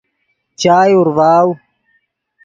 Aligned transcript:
چائے 0.61 0.93
اورڤاؤ 0.97 1.47